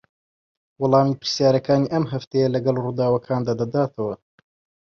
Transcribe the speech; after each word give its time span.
وەڵامی 0.81 1.19
پرسیارەکانی 1.21 1.91
ئەم 1.93 2.05
هەفتەیەی 2.13 2.53
لەگەڵ 2.55 2.75
ڕووداوەکاندا 2.85 3.53
دەداتەوە 3.61 4.15